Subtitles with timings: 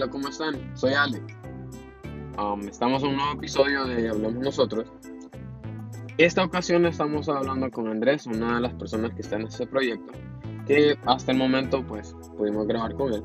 [0.00, 0.74] Hola, ¿cómo están?
[0.74, 1.22] Soy Alex.
[2.38, 4.90] Um, estamos en un nuevo episodio de Hablamos Nosotros.
[6.16, 10.10] Esta ocasión estamos hablando con Andrés, una de las personas que está en este proyecto,
[10.66, 13.22] que hasta el momento pues pudimos grabar con él.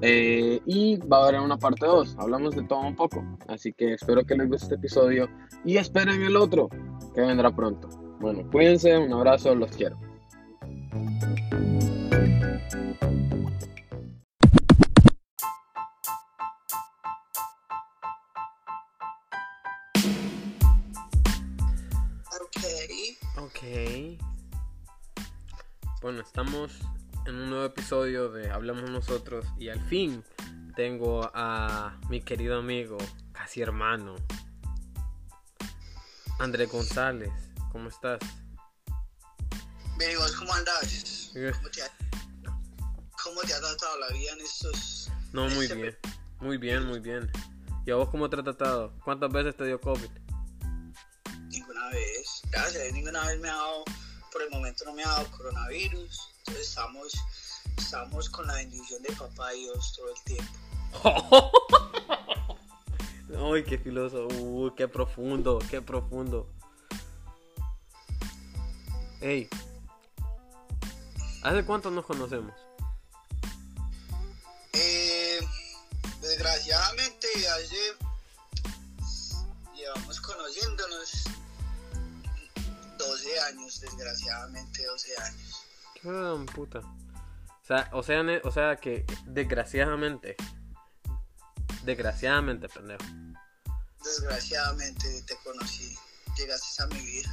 [0.00, 3.22] Eh, y va a haber una parte 2, hablamos de todo un poco.
[3.46, 5.28] Así que espero que les guste este episodio
[5.62, 6.70] y esperen el otro,
[7.14, 7.86] que vendrá pronto.
[8.18, 9.98] Bueno, cuídense, un abrazo, los quiero.
[26.08, 26.72] Bueno, estamos
[27.26, 30.24] en un nuevo episodio de Hablamos Nosotros y al fin
[30.74, 32.96] tengo a mi querido amigo,
[33.32, 34.16] casi hermano,
[36.38, 37.30] André González.
[37.72, 38.20] ¿Cómo estás?
[39.98, 41.30] Bien, ¿y vos cómo andás?
[41.34, 41.90] ¿Cómo te, ha,
[43.22, 45.12] ¿Cómo te ha tratado la vida en estos...
[45.34, 45.98] No, muy este- bien.
[46.40, 47.30] Muy bien, muy bien.
[47.84, 48.94] ¿Y a vos cómo te ha tratado?
[49.04, 50.08] ¿Cuántas veces te dio COVID?
[51.50, 52.40] Ninguna vez.
[52.50, 53.84] Gracias, ninguna vez me ha dado...
[54.32, 56.30] Por el momento no me ha dado coronavirus.
[56.38, 57.12] Entonces estamos,
[57.76, 60.52] estamos con la bendición de papá y Dios todo el tiempo.
[63.54, 64.28] Ay, qué filoso.
[64.28, 66.48] Uy, qué profundo, qué profundo.
[69.20, 69.48] Ey.
[71.42, 72.54] ¿Hace cuánto nos conocemos?
[74.72, 75.40] Eh,
[76.20, 77.96] desgraciadamente hace...
[79.74, 81.24] Llevamos conociéndonos
[82.98, 85.62] 12 años, desgraciadamente 12 años.
[85.94, 86.80] Qué gran puta.
[86.80, 90.36] O sea, o sea, o sea que desgraciadamente.
[91.84, 93.04] Desgraciadamente, pendejo.
[94.04, 95.96] Desgraciadamente te conocí,
[96.36, 97.30] llegaste a mi vida.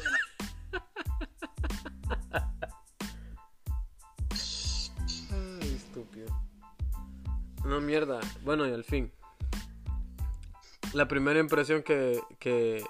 [0.00, 0.76] una-
[5.60, 6.28] Ay, estúpido.
[7.64, 8.20] No, mierda.
[8.42, 9.12] Bueno, y al fin.
[10.92, 12.84] La primera impresión que, que,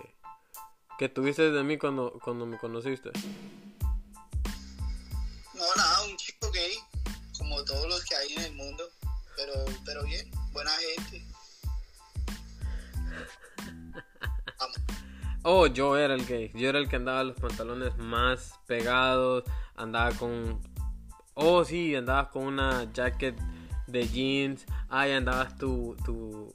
[0.99, 3.11] que tuviste de mí cuando, cuando me conociste.
[5.55, 6.75] No, nada, un chico gay,
[7.39, 8.85] como todos los que hay en el mundo,
[9.37, 9.53] pero,
[9.85, 11.27] pero bien, buena gente.
[14.59, 14.77] Vamos.
[15.49, 16.51] Oh, yo era el gay.
[16.57, 19.45] Yo era el que andaba los pantalones más pegados.
[19.77, 20.61] Andaba con.
[21.35, 23.39] Oh, sí, andabas con una jacket
[23.87, 24.67] de jeans.
[24.89, 25.97] Ay, andabas tu.
[26.05, 26.53] tu.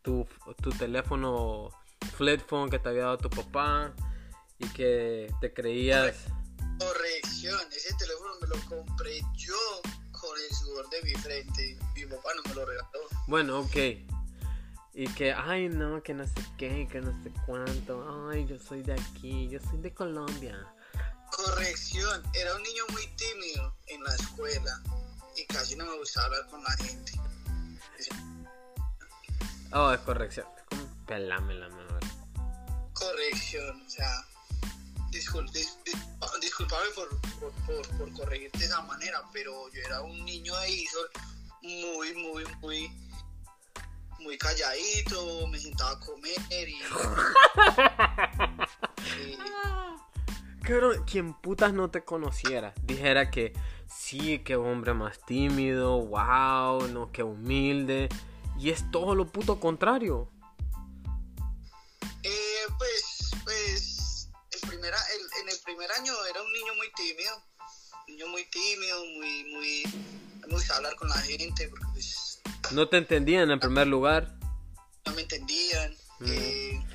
[0.00, 0.26] tu,
[0.62, 1.68] tu teléfono
[2.14, 3.92] flip phone que te había dado tu papá.
[4.58, 6.16] Y que te creías.
[6.78, 9.56] Corrección, ese teléfono me lo compré yo
[10.12, 11.78] con el sudor de mi frente.
[11.94, 13.00] Mi papá no me lo regaló.
[13.26, 13.76] Bueno, ok.
[14.96, 18.28] Y que, ay, no, que no sé qué, que no sé cuánto.
[18.30, 20.56] Ay, yo soy de aquí, yo soy de Colombia.
[21.32, 24.80] Corrección, era un niño muy tímido en la escuela
[25.36, 27.12] y casi no me gustaba hablar con la gente.
[29.72, 30.46] Oh, es corrección.
[30.70, 31.83] Como pelámela mejor.
[33.04, 34.10] Corrección, o sea,
[35.10, 37.08] discul dis- dis- disculpame por,
[37.40, 37.52] por,
[38.12, 41.08] por, de esa manera, pero yo era un niño de Isol
[41.62, 42.90] muy, muy, muy,
[44.20, 46.72] muy calladito, me sentaba a comer y...
[49.20, 49.38] y-
[50.62, 53.52] Cabrón, quien putas no te conociera, dijera que
[53.86, 58.08] sí, que hombre más tímido, wow, no, que humilde.
[58.58, 60.30] Y es todo lo puto contrario.
[65.64, 67.42] Primer año era un niño muy tímido,
[68.08, 69.82] niño muy tímido, muy, muy,
[70.54, 72.40] gustaba hablar con la gente porque pues
[72.72, 74.34] No te entendían en primer lugar.
[75.06, 76.26] no me entendían, Mm.
[76.28, 76.86] eh,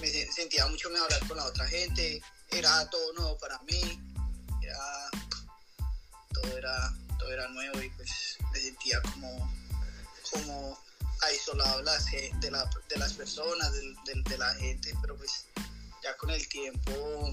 [0.00, 4.00] me se- sentía mucho miedo hablar con la otra gente, era todo nuevo para mí,
[4.62, 4.78] era,
[6.32, 8.10] todo era, todo era nuevo y pues
[8.52, 9.52] me sentía como,
[10.30, 10.78] como
[11.22, 11.84] aislado de
[12.40, 15.46] de, la- de las personas, del- del- de, la gente, pero pues
[16.02, 17.30] ya con el tiempo,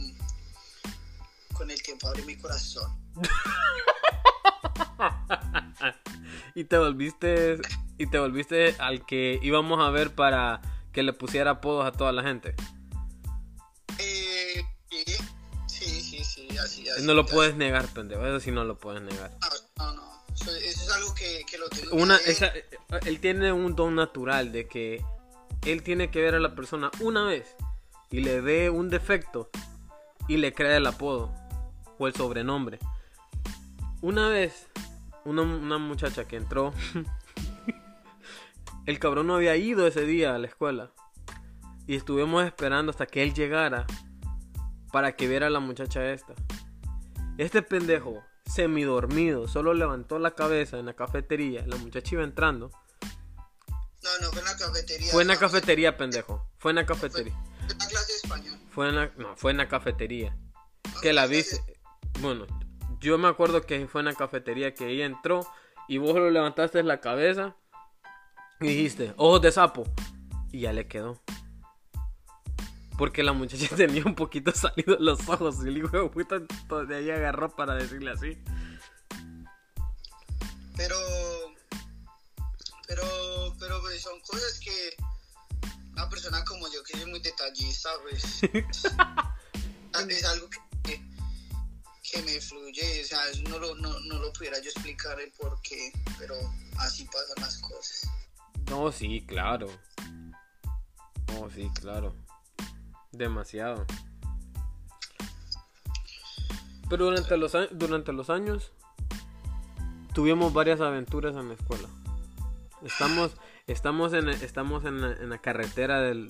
[1.55, 2.91] con el tiempo abrí mi corazón.
[6.55, 7.57] y te volviste
[7.97, 10.61] y te volviste al que íbamos a ver para
[10.91, 12.55] que le pusiera apodos a toda la gente.
[13.97, 15.03] Eh, sí,
[15.67, 17.03] sí, sí, sí, así, así.
[17.03, 17.33] No lo así.
[17.33, 18.25] puedes negar, pendejo.
[18.25, 19.31] Eso sí no lo puedes negar.
[19.77, 20.25] No, no, no.
[20.33, 22.51] Eso, eso es algo que, que lo tengo Una, que esa,
[23.05, 25.03] él tiene un don natural de que
[25.65, 27.55] él tiene que ver a la persona una vez
[28.11, 29.49] y le ve un defecto
[30.27, 31.44] y le crea el apodo
[31.97, 32.79] o el sobrenombre.
[34.01, 34.67] Una vez,
[35.23, 36.73] una, una muchacha que entró,
[38.85, 40.91] el cabrón no había ido ese día a la escuela
[41.87, 43.85] y estuvimos esperando hasta que él llegara
[44.91, 46.33] para que viera a la muchacha esta.
[47.37, 51.65] Este pendejo, semidormido, solo levantó la cabeza en la cafetería.
[51.67, 52.71] La muchacha iba entrando.
[54.21, 55.11] no fue en la cafetería.
[55.11, 56.47] Fue en la cafetería, pendejo.
[56.57, 57.33] Fue en la cafetería.
[57.69, 58.59] En la clase de español.
[58.69, 60.37] Fue en la, no, fue en la cafetería.
[60.93, 61.74] No, Que la fue viste.
[62.19, 62.45] Bueno,
[62.99, 65.47] yo me acuerdo que fue en la cafetería que ella entró
[65.87, 67.55] y vos lo levantaste la cabeza
[68.59, 69.83] y dijiste, ojos de sapo.
[70.51, 71.21] Y ya le quedó.
[72.97, 76.39] Porque la muchacha tenía un poquito salidos los ojos y el hijo de puta
[76.85, 78.37] de ahí agarró para decirle así.
[80.77, 80.95] Pero,
[82.87, 83.03] pero,
[83.59, 84.95] pero pues, son cosas que
[85.93, 88.43] una persona como yo, que soy muy detallista, pues,
[90.09, 90.59] es algo que,
[92.23, 95.59] me fluye, o sea, eso no lo, no, no lo pudiera yo explicar el por
[95.61, 96.35] qué, pero
[96.77, 98.09] así pasan las cosas.
[98.69, 99.67] No, sí, claro.
[101.27, 102.15] No, sí, claro.
[103.11, 103.85] Demasiado.
[106.89, 108.71] Pero durante los, durante los años
[110.13, 111.89] tuvimos varias aventuras en la escuela.
[112.83, 113.35] Estamos,
[113.67, 116.29] estamos, en, estamos en, la, en la carretera del,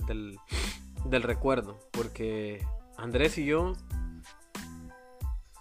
[1.06, 1.80] del recuerdo.
[1.92, 2.66] Porque
[2.98, 3.74] Andrés y yo...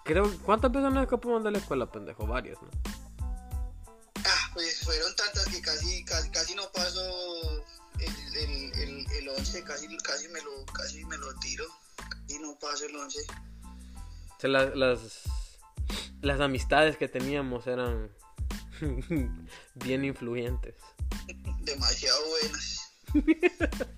[0.04, 2.26] Creo, ¿cuántas nos escapamos de la escuela, pendejo?
[2.26, 2.68] Varias, ¿no?
[4.26, 7.00] Ah, pues fueron tantas que casi, casi, casi no paso
[7.98, 11.64] el, el, el, el 11, casi, casi, me lo, casi me lo tiro,
[11.96, 13.18] casi no paso el 11.
[13.20, 15.22] O sea, la- las,
[16.20, 18.10] las amistades que teníamos eran
[19.74, 20.74] bien influyentes.
[21.60, 22.92] demasiado buenas.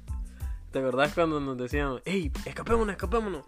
[0.72, 3.44] ¿Te acordás cuando nos decían, hey, escapémonos, escapémonos?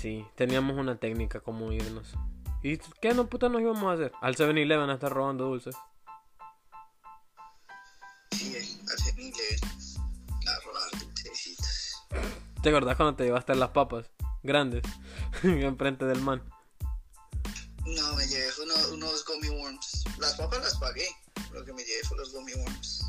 [0.00, 2.12] Sí, teníamos una técnica como irnos.
[2.62, 4.12] ¿Y qué no puta nos íbamos a hacer?
[4.20, 5.74] Al 7-Eleven a estar robando dulces.
[8.30, 9.60] Sí, al semi-level.
[10.46, 12.04] A robar dulcecitos.
[12.62, 14.10] ¿Te acordás cuando te llevaste las papas
[14.42, 14.82] grandes
[15.42, 16.42] enfrente del man?
[17.84, 20.04] No, me llevé fue uno- unos gummy worms.
[20.18, 21.08] Las papas las pagué.
[21.52, 23.04] Lo que me llevé fue los gummy worms.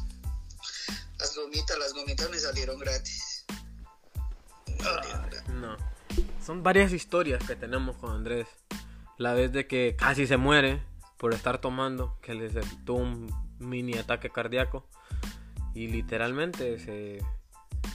[1.20, 3.46] Las gomitas, las gomitas me salieron gratis.
[4.68, 5.50] Me salieron gratis.
[5.54, 5.78] No.
[6.50, 8.48] Son varias historias que tenemos con Andrés.
[9.20, 10.84] La vez de que casi se muere
[11.18, 12.50] por estar tomando, que le
[12.86, 14.84] tuvo un mini ataque cardíaco.
[15.76, 17.24] Y literalmente se...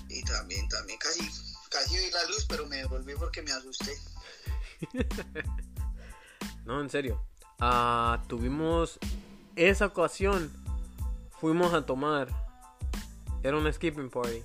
[0.09, 1.23] Y también, también casi,
[1.69, 3.93] casi vi la luz, pero me devolví porque me asusté.
[6.65, 7.27] No, en serio.
[7.59, 9.01] Ah, tuvimos
[9.57, 10.53] esa ocasión.
[11.41, 12.29] Fuimos a tomar.
[13.43, 14.45] Era un skipping party.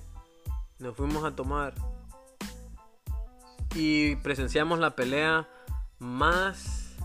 [0.80, 1.89] Nos fuimos a tomar.
[3.74, 5.48] Y presenciamos la pelea
[5.98, 6.96] más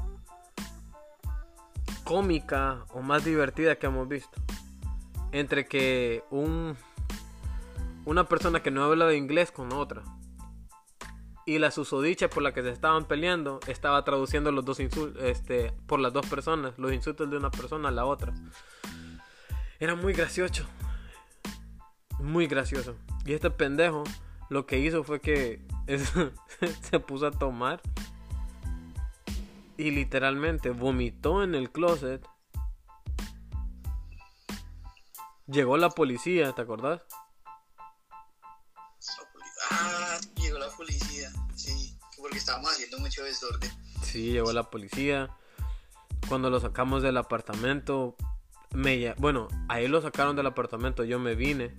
[2.03, 4.41] cómica o más divertida que hemos visto.
[5.31, 6.77] Entre que un
[8.05, 10.03] una persona que no habla de inglés con otra.
[11.47, 15.73] Y la susodicha por la que se estaban peleando estaba traduciendo los dos insultos, este,
[15.85, 18.33] por las dos personas, los insultos de una persona a la otra.
[19.79, 20.65] Era muy gracioso.
[22.19, 22.95] Muy gracioso.
[23.25, 24.03] Y este pendejo
[24.49, 25.61] lo que hizo fue que
[26.81, 27.81] se puso a tomar
[29.77, 32.25] y literalmente vomitó en el closet.
[35.47, 37.01] Llegó la policía, ¿te acordás?
[39.69, 41.29] Ah, llegó la policía.
[41.55, 43.71] Sí, porque estábamos haciendo mucho desorden.
[44.01, 45.29] Sí, llegó la policía.
[46.27, 48.15] Cuando lo sacamos del apartamento,
[48.73, 51.75] me, bueno, ahí lo sacaron del apartamento, yo me vine.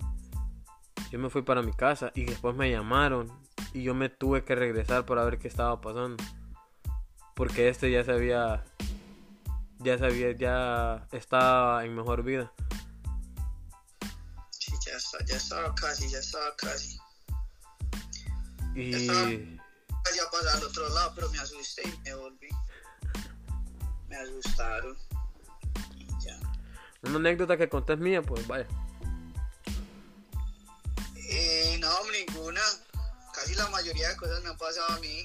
[1.11, 3.46] Yo me fui para mi casa y después me llamaron
[3.77, 6.23] y yo me tuve que regresar para ver qué estaba pasando.
[7.35, 8.63] Porque este ya se había
[9.79, 12.51] ya sabía, ya estaba en mejor vida.
[14.49, 16.97] Sí, ya, está, ya estaba casi, ya estaba casi.
[18.73, 22.49] Y Casi a pasar al otro lado, pero me asusté y me volví.
[24.07, 24.97] Me asustaron.
[25.95, 26.39] Y ya.
[27.03, 28.67] una anécdota que conté es mía, pues vaya.
[31.29, 32.61] Eh, no, ninguna.
[33.47, 35.23] Casi la mayoría de cosas me han pasado a mí.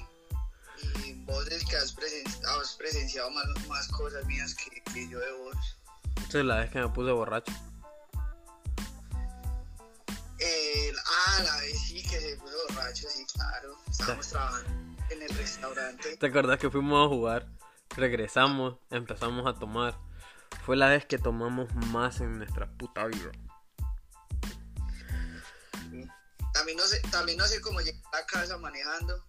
[1.03, 5.19] Y vos es que has, presen- has presenciado más, más cosas mías que, que yo
[5.19, 5.77] de vos.
[6.29, 7.51] Esa es la vez que me puse borracho.
[11.05, 13.77] Ah, la vez sí que se puso borracho, sí, claro.
[13.91, 14.69] Estábamos trabajando
[15.09, 16.15] en el restaurante.
[16.17, 17.47] ¿Te acuerdas que fuimos a jugar?
[17.89, 19.97] Regresamos, empezamos a tomar.
[20.65, 23.31] Fue la vez que tomamos más en nuestra puta vida.
[26.53, 29.23] También no sé, también no sé cómo llegué a la casa manejando.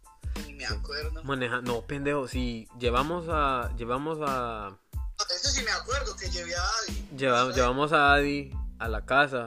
[0.47, 1.23] Ni me acuerdo.
[1.25, 4.77] Maneja, no, pendejo, si llevamos a, llevamos a,
[5.35, 7.09] Eso sí me acuerdo que llevé a Adi.
[7.17, 8.51] lleva- llevamos a Adi
[8.81, 9.47] a la casa,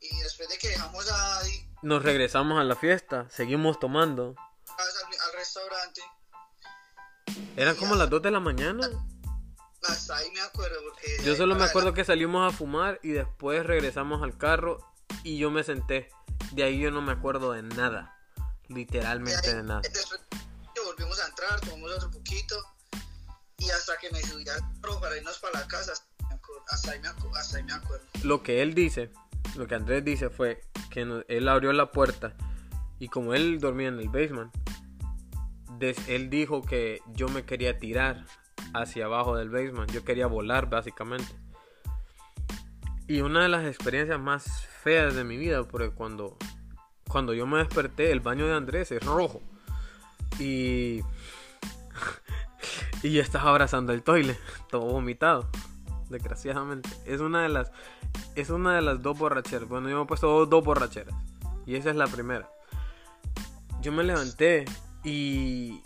[0.00, 4.34] Y después de que dejamos a Adi, nos regresamos a la fiesta, seguimos tomando.
[4.68, 4.86] al,
[5.26, 6.00] al restaurante.
[7.56, 8.88] Eran como las 2 de la mañana.
[9.88, 11.16] hasta ahí me acuerdo porque...
[11.24, 14.78] Yo solo me acuerdo que salimos a fumar y después regresamos al carro
[15.24, 16.10] y yo me senté.
[16.52, 18.16] De ahí yo no me acuerdo de nada.
[18.68, 19.80] Literalmente de nada.
[19.80, 20.20] Después
[20.84, 22.56] volvimos a entrar, tomamos otro poquito
[23.58, 25.92] y hasta que me subí al carro para irnos para la casa,
[26.68, 28.04] hasta ahí me, hasta ahí me acuerdo.
[28.22, 29.10] Lo que él dice,
[29.56, 32.34] lo que Andrés dice fue que no- él abrió la puerta
[32.98, 34.52] y como él dormía en el basement,
[35.78, 38.24] des- él dijo que yo me quería tirar
[38.74, 39.90] hacia abajo del basement.
[39.90, 41.32] Yo quería volar básicamente.
[43.10, 46.36] Y una de las experiencias más feas de mi vida, porque cuando,
[47.08, 49.42] cuando yo me desperté, el baño de Andrés es rojo.
[50.38, 51.00] Y,
[53.02, 54.38] y yo estaba abrazando el toile,
[54.70, 55.50] todo vomitado,
[56.08, 56.88] desgraciadamente.
[57.04, 57.72] Es una de las,
[58.36, 59.68] es una de las dos borracheras.
[59.68, 61.12] Bueno, yo me he puesto dos, dos borracheras.
[61.66, 62.48] Y esa es la primera.
[63.82, 64.66] Yo me levanté
[65.02, 65.82] y,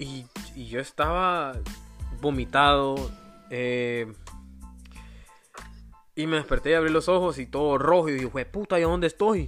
[0.00, 1.52] y, y yo estaba
[2.20, 2.96] vomitado.
[3.50, 4.12] eh,
[6.18, 8.08] y me desperté y abrí los ojos y todo rojo.
[8.08, 9.46] Y dije, "Jue puta, ¿y dónde estoy?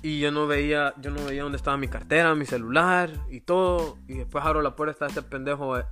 [0.00, 3.98] Y yo no veía, yo no veía dónde estaba mi cartera, mi celular y todo.
[4.06, 5.84] Y después abro la puerta, está este pendejo eh,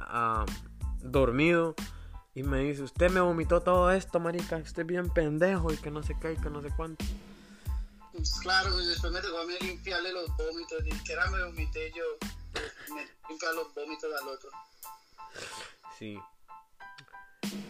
[1.01, 1.75] dormido.
[2.33, 4.59] Y me dice, usted me vomitó todo esto, marica.
[4.59, 7.05] Usted es bien pendejo y que no sé qué y que no sé cuánto.
[8.13, 11.93] Pues claro, y después me tocó a mí limpiarle los vómitos, ni siquiera me vomité
[11.97, 12.05] yo,
[12.53, 14.51] pues, me limpiar los vómitos al otro.
[15.99, 16.21] Sí.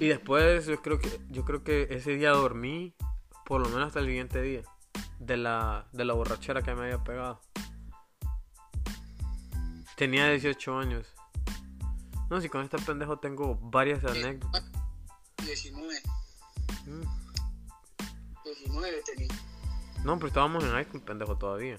[0.01, 2.95] Y después yo creo que yo creo que ese día dormí
[3.45, 4.63] por lo menos hasta el siguiente día
[5.19, 7.41] de la de la borrachera que me había pegado.
[9.97, 11.07] Tenía 18 años.
[12.31, 14.65] No, si con este pendejo tengo varias anécdotas.
[15.45, 16.01] 19,
[16.87, 17.03] Mm.
[18.45, 19.29] 19 tenía.
[20.05, 21.77] No, pero estábamos en high school, pendejo, todavía.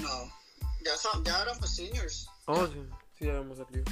[0.00, 0.30] No,
[0.84, 2.28] ya, son, ya pues seniors.
[2.46, 2.80] Oh, sí,
[3.18, 3.84] sí, ya habíamos salido.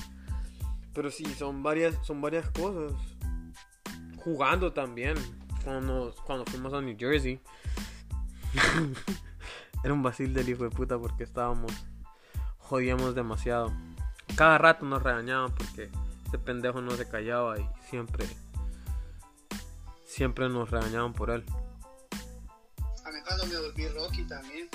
[0.97, 2.95] Pero sí, son varias, son varias cosas.
[4.17, 5.15] Jugando también.
[5.63, 7.39] Cuando, cuando fuimos a New Jersey.
[9.85, 11.71] Era un vacil del hijo de puta porque estábamos.
[12.57, 13.75] Jodíamos demasiado.
[14.37, 15.91] Cada rato nos regañaban porque
[16.25, 18.27] este pendejo no se callaba y siempre.
[20.07, 21.45] Siempre nos regañaban por él.
[23.05, 24.71] A mí cuando me volví Rocky también.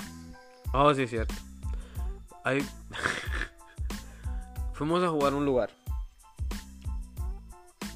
[0.72, 1.34] Oh, sí, es cierto.
[2.44, 2.64] Ahí...
[4.74, 5.81] Fuimos a jugar a un lugar.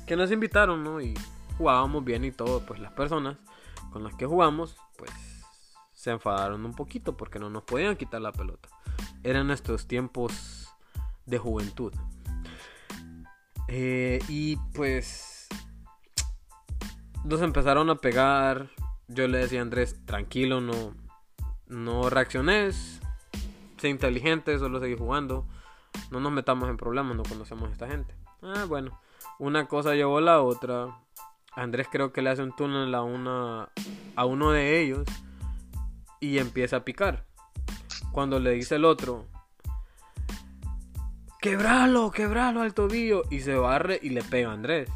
[0.07, 1.01] Que nos invitaron, ¿no?
[1.01, 1.15] Y
[1.59, 2.61] jugábamos bien y todo.
[2.61, 3.37] Pues las personas
[3.91, 5.11] con las que jugamos, pues
[5.93, 8.69] se enfadaron un poquito porque no nos podían quitar la pelota.
[9.23, 10.69] Eran nuestros tiempos
[11.25, 11.93] de juventud.
[13.69, 15.49] Eh, y pues
[17.25, 18.71] nos empezaron a pegar.
[19.09, 20.95] Yo le decía a Andrés, tranquilo, no,
[21.67, 23.01] no reacciones,
[23.77, 25.47] sé inteligente, solo seguir jugando.
[26.11, 28.15] No nos metamos en problemas, no conocemos a esta gente.
[28.43, 29.01] Ah, bueno,
[29.39, 30.89] una cosa llevó a la otra.
[31.53, 33.71] Andrés creo que le hace un túnel a, una,
[34.15, 35.07] a uno de ellos
[36.21, 37.25] y empieza a picar.
[38.13, 39.27] Cuando le dice el otro,
[41.41, 44.91] quebralo, quebralo al tobillo, y se barre y le pega a Andrés.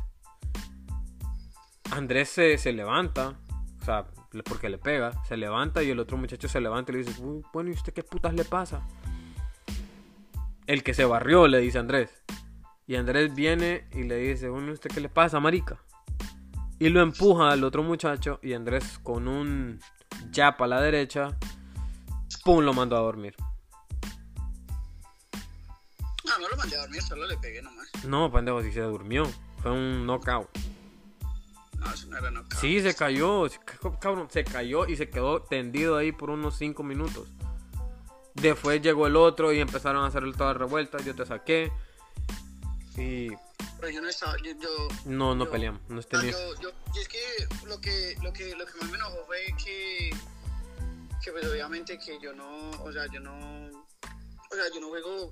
[1.91, 3.35] Andrés se, se levanta,
[3.81, 4.07] o sea,
[4.45, 7.43] porque le pega, se levanta y el otro muchacho se levanta y le dice, "Uy,
[7.53, 8.87] bueno, ¿y usted qué putas le pasa?
[10.67, 12.23] El que se barrió, le dice Andrés.
[12.91, 15.81] Y Andrés viene y le dice, bueno, ¿y usted qué le pasa, marica?
[16.81, 19.79] Y lo empuja al otro muchacho y Andrés con un
[20.35, 21.39] jab a la derecha,
[22.45, 23.37] pum, lo mandó a dormir.
[26.25, 27.87] No, no lo mandé a dormir, solo le pegué nomás.
[28.05, 29.23] No, pendejo, si se durmió.
[29.59, 30.49] Fue un knockout.
[31.79, 33.47] No, eso no era no Sí, se cayó,
[34.01, 37.29] cabrón, se cayó y se quedó tendido ahí por unos 5 minutos.
[38.35, 41.71] Después llegó el otro y empezaron a hacer toda revuelta, yo te saqué.
[42.97, 43.29] Y
[43.79, 47.09] Pero yo no estaba, yo, yo, no, no Yo- peleamos, no yo, yo, y es
[47.09, 47.19] que
[47.67, 50.11] lo que, lo que, lo que más me enojó fue que,
[51.23, 53.33] que pues obviamente que yo no, o sea, yo no,
[53.71, 55.31] o sea, yo no juego,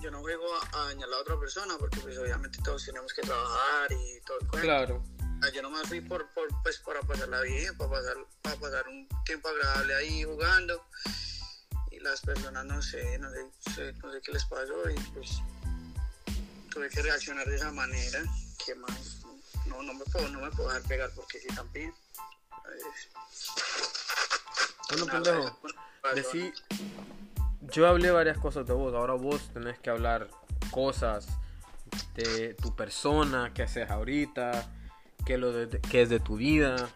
[0.00, 3.12] yo no juego a, a dañar a la otra persona porque pues obviamente todos tenemos
[3.12, 4.66] que trabajar y todo el cuento.
[4.66, 5.04] Claro.
[5.42, 9.06] Ah, Yo nomás fui por, por, pues, para pasarla bien, para pasar, para pasar un
[9.24, 10.84] tiempo agradable ahí jugando.
[11.92, 15.40] Y las personas, no sé, no sé, sé- no sé qué les pasó y pues
[16.68, 18.22] tuve que reaccionar de esa manera.
[18.64, 19.22] ¿Qué más?
[19.66, 21.94] No, no me puedo, no me puedo dejar pegar porque sí también.
[24.90, 25.58] Bueno, pendejo,
[26.14, 26.52] decí,
[27.72, 30.30] yo hablé varias cosas de vos, ahora vos tenés que hablar
[30.70, 31.28] cosas
[32.14, 34.70] de tu persona, qué haces ahorita,
[35.26, 36.90] qué, lo de, qué es de tu vida.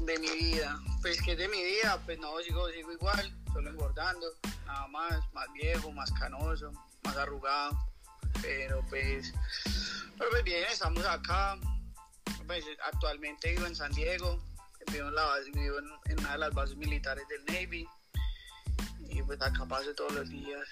[0.00, 4.26] De mi vida, pues que de mi vida, pues no, sigo, sigo igual, solo engordando,
[4.66, 6.72] nada más, más viejo, más canoso,
[7.04, 7.76] más arrugado.
[8.42, 9.32] Pero pues,
[10.18, 11.58] pero pues bien, estamos acá.
[12.46, 14.40] Pues, actualmente vivo en San Diego,
[14.92, 15.08] vivo
[15.78, 17.88] en, una de las bases militares del Navy.
[19.08, 20.68] Y pues acá paso todos los días,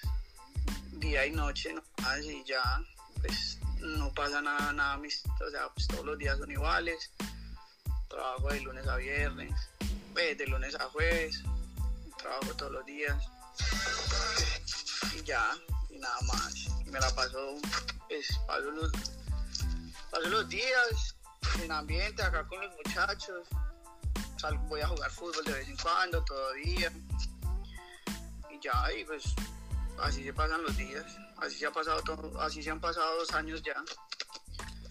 [0.93, 1.83] día y noche, ¿no?
[2.05, 2.81] Así ya,
[3.21, 7.11] pues no pasa nada, nada, mis, o sea, pues todos los días son iguales.
[8.09, 9.53] Trabajo de lunes a viernes,
[10.13, 11.43] pues, de lunes a jueves,
[12.19, 13.17] trabajo todos los días.
[15.17, 15.51] Y ya,
[15.91, 16.74] y nada más.
[16.95, 17.57] Me la paso,
[18.09, 18.93] pues, paso los,
[20.13, 21.17] paso los días
[21.61, 23.49] en ambiente acá con los muchachos.
[24.69, 26.93] Voy a jugar fútbol de vez en cuando, todavía.
[28.49, 29.25] Y ya, y pues
[29.99, 31.05] así se pasan los días.
[31.39, 33.75] Así se ha pasado todo, así se han pasado dos años ya.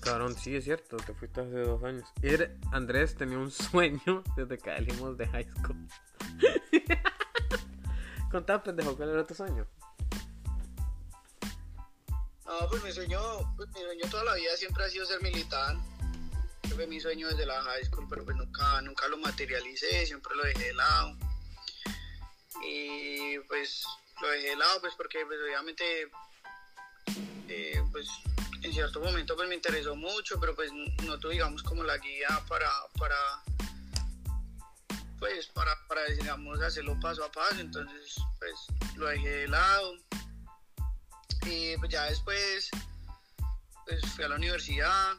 [0.02, 2.04] Cabrón, sí es cierto, te fuiste hace dos años.
[2.22, 5.88] Y era- Andrés tenía un sueño desde que salimos de high school.
[8.30, 9.66] Contá, pendejo, ¿cuál era tu sueño?
[12.46, 13.20] No, pues mi sueño,
[13.56, 15.76] pues mi sueño toda la vida siempre ha sido ser militar.
[16.76, 20.44] Fue mi sueño desde la high school, pero pues nunca, nunca lo materialicé, siempre lo
[20.44, 21.16] dejé de lado.
[22.66, 23.84] Y pues
[24.22, 26.10] lo dejé de lado, pues porque pues obviamente,
[27.48, 28.08] eh, pues
[28.64, 30.72] en cierto momento pues me interesó mucho, pero pues
[31.04, 33.16] no tuve como la guía para, para,
[35.20, 38.56] pues para, para digamos hacerlo paso a paso, entonces pues
[38.96, 39.98] lo dejé de lado.
[41.46, 42.70] Y pues ya después
[43.86, 45.14] pues fui a la universidad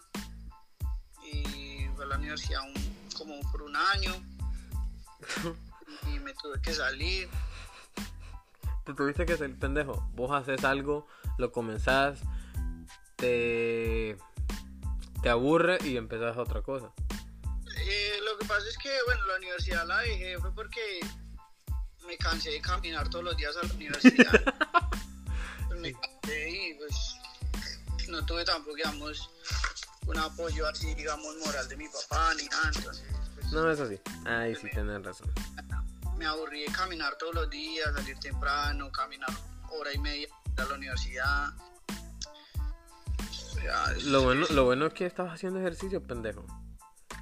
[1.33, 4.15] y fui a la universidad un- como por un año
[6.07, 7.29] y me tuve que salir.
[8.85, 10.07] Te tuviste que ser pendejo.
[10.15, 11.07] Vos haces algo,
[11.39, 12.21] lo comenzás,
[13.17, 14.17] te,
[15.23, 16.93] te aburre y empezás otra cosa.
[17.77, 21.01] Eh, lo que pasa es que, bueno, la universidad la dejé fue porque
[22.07, 24.33] me cansé de caminar todos los días a la universidad.
[25.81, 26.14] Me pues
[28.15, 29.31] no tuve tampoco, digamos,
[30.07, 32.71] un apoyo así, digamos, moral de mi papá ni nada.
[32.75, 34.01] Entonces, pues, No, eso sí.
[34.27, 35.33] Ahí sí tenés razón.
[36.17, 39.29] me aburrí de caminar todos los días, salir temprano, caminar
[39.71, 41.53] hora y media a la universidad.
[43.97, 46.45] Es- Lo bueno, lo bueno es que estabas haciendo ejercicio, pendejo.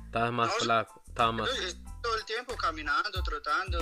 [0.06, 1.50] Estabas más No, flaco, estabas más...
[2.02, 3.78] Todo el tiempo caminando, trotando.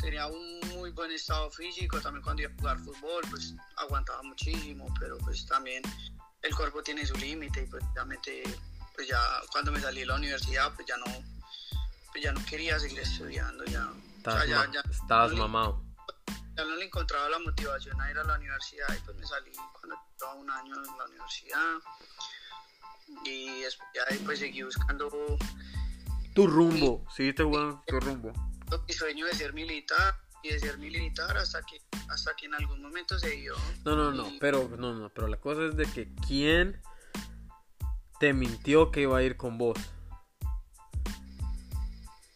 [0.00, 2.00] Tenía un muy buen estado físico.
[2.00, 4.92] También cuando iba a jugar fútbol, pues aguantaba muchísimo.
[4.98, 5.82] Pero pues también
[6.44, 7.62] el cuerpo tiene su límite.
[7.62, 8.42] Y pues realmente,
[8.94, 9.18] pues ya
[9.52, 11.04] cuando me salí de la universidad, pues ya no,
[12.12, 13.64] pues ya no quería seguir estudiando.
[13.64, 15.82] Ya, o Estabas, sea, ya, ma- ya, estabas no le- mamado.
[16.56, 18.86] ya no le encontraba la motivación a ir a la universidad.
[18.94, 21.74] Y pues me salí cuando estaba un año en la universidad.
[23.24, 25.10] Y después ya pues seguí buscando
[26.34, 27.04] Tu rumbo.
[27.14, 28.32] Seguiste jugando tu rumbo.
[28.88, 32.80] mi sueño de ser militar y de ser militar hasta que hasta que en algún
[32.82, 33.54] momento se dio
[33.84, 36.80] No, no, no, Y- pero no, no, pero la cosa es de que quién
[38.20, 39.78] te mintió que iba a ir con vos.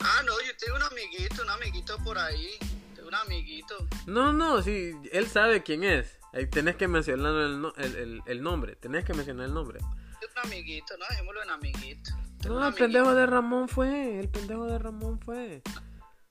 [0.01, 2.51] ah no yo tengo un amiguito un amiguito por ahí
[2.95, 6.19] tengo un amiguito No, no, sí, él sabe quién es.
[6.33, 9.81] Ahí tenés que mencionar el, no- el, el- el nombre, tenés que mencionar el nombre.
[9.81, 14.29] un amiguito no dejémoslo en amiguito tengo No, el amiguito, pendejo de Ramón fue, el
[14.29, 15.63] pendejo de Ramón fue.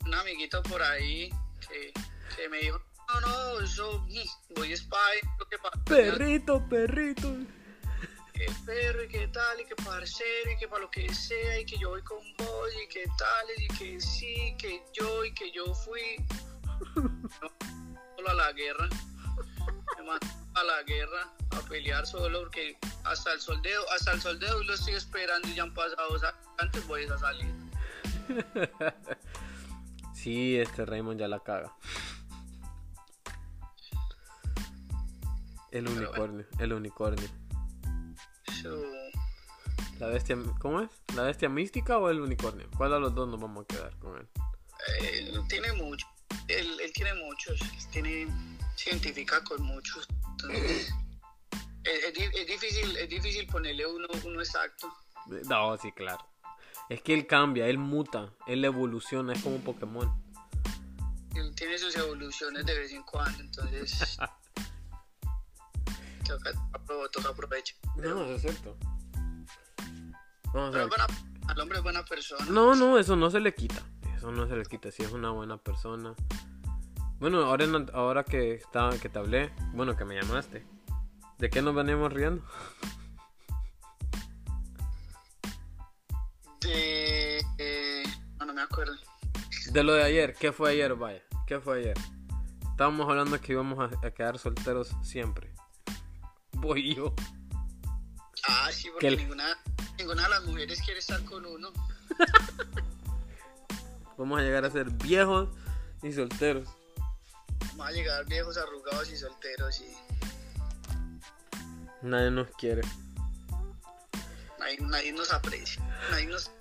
[0.06, 1.30] un amiguito por ahí
[1.68, 1.94] que,
[2.36, 7.34] que me dijo no no eso mm, voy a spy lo que pasa Perrito, perrito.
[8.34, 11.66] que perro y que tal y que parcero y que para lo que sea y
[11.66, 15.52] que yo voy con vos y que tal y que sí que yo y que
[15.52, 16.18] yo fui.
[18.16, 18.90] Solo a la guerra.
[19.98, 24.64] Me mandó a la guerra a pelear solo porque hasta el soldeo hasta el soldeo
[24.64, 26.20] lo estoy esperando y ya han pasado
[26.58, 27.54] antes voy a salir
[30.28, 31.74] Sí, este Raymond ya la caga.
[35.72, 36.02] El bueno.
[36.02, 37.30] unicornio, el unicornio.
[40.00, 40.90] La bestia, ¿cómo es?
[41.16, 42.70] ¿La bestia mística o el unicornio?
[42.76, 44.28] ¿Cuál de los dos nos vamos a quedar con él?
[45.00, 46.06] eh, tiene mucho
[46.50, 47.62] él, él tiene muchos
[47.92, 48.28] tiene
[48.76, 50.94] se identifica con muchos entonces
[51.84, 54.92] es, es difícil es difícil ponerle uno uno exacto
[55.48, 56.24] No, sí, claro.
[56.90, 60.10] Es que él cambia, él muta, él evoluciona, es como un Pokémon.
[61.36, 64.18] él tiene sus evoluciones de vez en cuando entonces
[66.28, 66.52] toca,
[67.12, 68.78] toca aprovechar No, eso es cierto.
[70.54, 70.88] Vamos a pero ver.
[70.90, 71.08] buena,
[71.48, 73.82] al hombre es buena persona No, no, eso no se le quita.
[74.16, 74.90] Eso no se le quita.
[74.92, 76.16] Si es una buena persona.
[77.20, 80.66] Bueno, ahora, en- ahora que, estaba, que te hablé, bueno, que me llamaste.
[81.38, 82.44] ¿De qué nos veníamos riendo?
[86.62, 88.04] de eh,
[88.40, 88.94] no, no me acuerdo
[89.72, 90.34] De lo de ayer.
[90.34, 91.22] ¿Qué fue ayer, vaya?
[91.46, 91.98] ¿Qué fue ayer?
[92.72, 95.52] Estábamos hablando que íbamos a, a quedar solteros siempre.
[96.54, 97.14] voy yo.
[98.48, 99.46] Ah, sí, Que porque el- ninguna,
[99.98, 101.70] ninguna de las mujeres quiere estar con uno.
[104.18, 105.50] Vamos a llegar a ser viejos
[106.02, 106.68] y solteros.
[107.72, 109.94] Vamos a llegar viejos, arrugados y solteros y
[112.04, 112.82] Nadie nos quiere.
[114.68, 115.82] Nadie, nadie nos aprecia.
[116.12, 116.52] Nadie nos...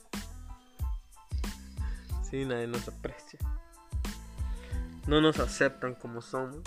[2.31, 3.39] Sí, nadie nos aprecia.
[5.07, 6.63] No nos aceptan como somos.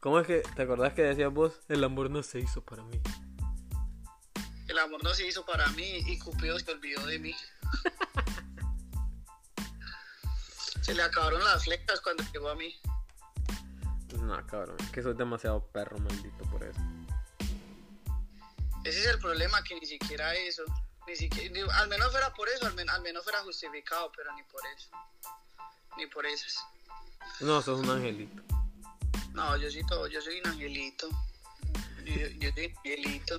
[0.00, 1.60] ¿Cómo es que, te acordás que decías vos?
[1.68, 3.00] El amor no se hizo para mí.
[4.68, 7.34] El amor no se hizo para mí y Cupido se olvidó de mí.
[10.82, 12.74] se le acabaron las flechas cuando llegó a mí.
[14.20, 16.80] No, cabrón, que soy demasiado perro, maldito por eso.
[18.84, 20.62] Ese es el problema, que ni siquiera eso.
[21.06, 24.42] Ni siquiera, al menos fuera por eso, al, men- al menos fuera justificado, pero ni
[24.44, 24.88] por eso.
[25.96, 26.56] Ni por esas.
[27.40, 28.42] No, sos un angelito.
[29.32, 31.08] No, yo soy todo, yo soy un angelito.
[32.04, 33.38] Yo, yo soy un angelito.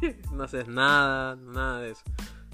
[0.30, 2.02] No haces nada, nada de eso.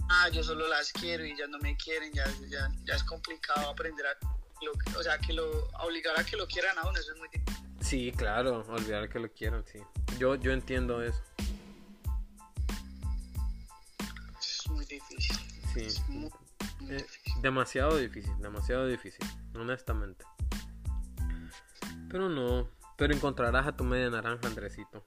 [0.08, 3.68] Ah, yo solo las quiero y ya no me quieren, ya, ya, ya es complicado
[3.70, 4.16] aprender a...
[4.62, 5.68] Lo, o sea, que lo...
[5.76, 7.64] a obligar a que lo quieran a uno, eso es muy difícil.
[7.80, 9.80] Sí, claro, olvidar que lo quieran, sí.
[10.22, 11.20] Yo, yo entiendo eso.
[14.38, 15.36] Es muy difícil.
[15.74, 15.80] Sí.
[15.80, 16.30] Es muy,
[16.78, 17.42] muy Eh, difícil.
[17.42, 20.24] demasiado difícil, demasiado difícil, honestamente.
[22.08, 25.04] Pero no, pero encontrarás a tu media naranja, Andresito.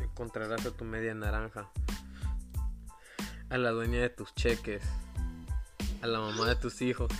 [0.00, 1.70] Encontrarás a tu media naranja.
[3.50, 4.82] A la dueña de tus cheques.
[6.00, 7.12] A la mamá de tus hijos.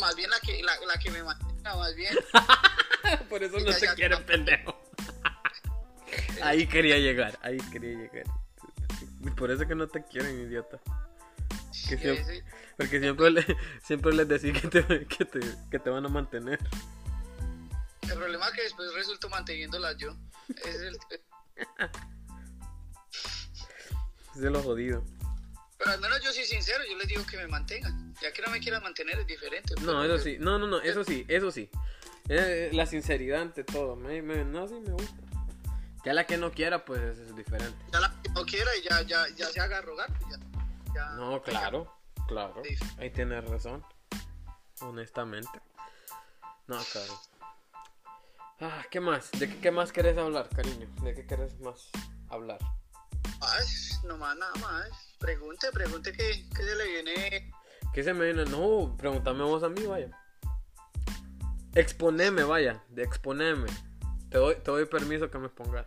[0.00, 2.16] Más bien la que, la, la que me mantenga, más bien.
[3.28, 3.94] Por eso no ya.
[3.94, 4.71] quieren, pendejo.
[6.42, 8.24] Ahí quería llegar, ahí quería llegar.
[9.36, 10.78] Por eso que no te quieren, idiota.
[11.88, 12.42] Que Sí, siempre- sí.
[12.76, 16.58] Porque siempre, le- siempre les decís que te, que, te, que te van a mantener.
[18.02, 20.14] El problema es que después resulto manteniéndola yo.
[20.64, 20.98] Es el,
[24.34, 25.04] Es de lo jodido.
[25.78, 28.14] pero al menos yo soy sincero, yo les digo que me mantengan.
[28.22, 29.74] Ya que no me quieran mantener es diferente.
[29.82, 30.36] No, pero eso sí.
[30.38, 31.68] No, no, no, eso sí, eso sí.
[32.28, 33.96] Eh, la sinceridad ante todo.
[33.96, 35.21] Me, me- no, sí me gusta.
[36.04, 37.76] Ya la que no quiera, pues es diferente.
[37.92, 40.08] Ya la que no quiera y ya, ya, ya se haga rogar.
[40.18, 40.38] pues Ya,
[40.94, 41.92] ya- No, claro,
[42.26, 42.60] claro.
[42.64, 42.76] Sí.
[42.98, 43.84] Ahí tienes razón.
[44.80, 45.50] Honestamente.
[46.66, 47.20] No, claro.
[48.60, 49.30] Ah, ¿qué más?
[49.32, 50.88] ¿De qué, qué más querés hablar, cariño?
[51.02, 51.90] ¿De qué querés más
[52.30, 52.58] hablar?
[53.40, 54.88] Más, no más, nada más.
[55.18, 57.52] Pregunte, pregunte qué, qué se le viene.
[57.92, 58.44] ¿Qué se me viene?
[58.44, 60.08] No, pregúntame vos a mí, vaya.
[61.74, 62.82] Exponeme, vaya.
[62.88, 63.66] De exponeme.
[64.32, 65.86] Te doy, te doy permiso que me expongas.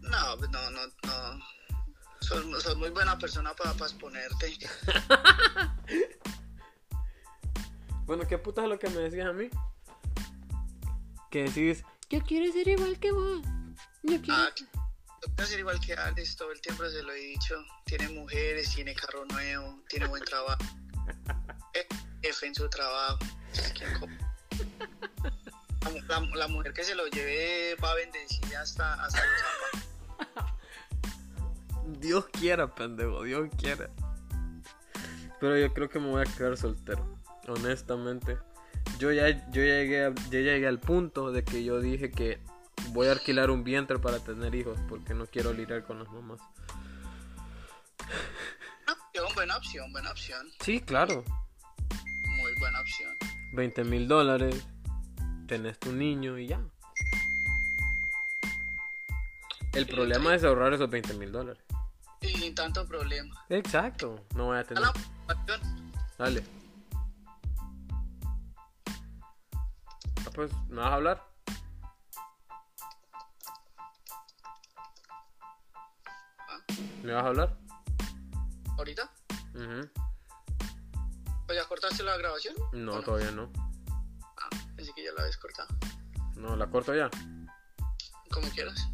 [0.00, 1.44] No, no, no, no.
[2.20, 4.56] Sos, sos muy buena persona para exponerte.
[8.06, 9.50] Bueno, ¿qué puta es lo que me decías a mí?
[11.28, 13.42] Que decís, yo quiero ser igual que vos.
[14.04, 14.34] Yo quiero...
[14.34, 17.56] Ah, quiero ser igual que Alex, todo el tiempo se lo he dicho.
[17.84, 20.62] Tiene mujeres, tiene carro nuevo, tiene buen trabajo.
[22.22, 23.18] Jefe en su trabajo.
[23.74, 24.20] ¿Quién
[25.86, 29.40] La, mu- la- la mujer que se lo lleve va a bendecir hasta, hasta los
[30.18, 30.52] zapatos.
[32.00, 33.88] Dios quiera, pendejo, Dios quiera.
[35.40, 37.18] Pero yo creo que me voy a quedar soltero.
[37.48, 38.38] Honestamente.
[38.98, 42.40] Yo ya, yo llegué, a- llegué al punto de que yo dije que
[42.88, 46.40] voy a alquilar un vientre para tener hijos porque no quiero lidiar con las mamás.
[47.98, 50.46] Buena opción, buena opción, buena opción.
[50.60, 51.22] Sí, claro.
[52.38, 53.12] Muy buena opción.
[53.54, 54.66] 20 mil dólares.
[55.46, 56.60] Tenés tu niño y ya.
[59.72, 61.62] El problema es ahorrar esos 20 mil dólares.
[62.20, 63.44] Y sin tanto problema.
[63.48, 64.24] Exacto.
[64.34, 64.82] No voy a tener.
[66.18, 66.42] Dale.
[70.26, 71.22] Ah, pues, ¿me vas a hablar?
[76.38, 76.58] Ah,
[77.04, 77.56] ¿Me vas a hablar?
[78.78, 79.12] ¿Ahorita?
[79.54, 79.88] Ujú.
[81.46, 82.56] ¿Pues ya cortaste la grabación?
[82.72, 83.65] No, ¿O todavía no.
[84.76, 85.68] Pensé que ya la habías cortado.
[86.36, 87.10] No, la corto ya.
[88.30, 88.88] Como quieras.